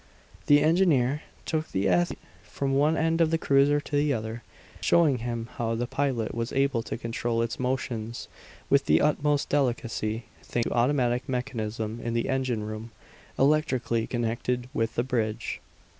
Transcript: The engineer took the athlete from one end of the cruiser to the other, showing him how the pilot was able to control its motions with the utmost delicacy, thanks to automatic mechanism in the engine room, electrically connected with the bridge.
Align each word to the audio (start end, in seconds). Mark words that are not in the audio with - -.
The 0.47 0.63
engineer 0.63 1.21
took 1.45 1.67
the 1.69 1.87
athlete 1.87 2.17
from 2.41 2.73
one 2.73 2.97
end 2.97 3.21
of 3.21 3.29
the 3.29 3.37
cruiser 3.37 3.79
to 3.81 3.95
the 3.95 4.11
other, 4.13 4.41
showing 4.81 5.19
him 5.19 5.47
how 5.57 5.75
the 5.75 5.85
pilot 5.85 6.33
was 6.33 6.51
able 6.51 6.81
to 6.81 6.97
control 6.97 7.43
its 7.43 7.59
motions 7.59 8.27
with 8.67 8.85
the 8.87 8.99
utmost 8.99 9.47
delicacy, 9.49 10.23
thanks 10.41 10.67
to 10.67 10.73
automatic 10.73 11.29
mechanism 11.29 11.99
in 12.03 12.15
the 12.15 12.29
engine 12.29 12.63
room, 12.63 12.89
electrically 13.37 14.07
connected 14.07 14.67
with 14.73 14.95
the 14.95 15.03
bridge. 15.03 15.61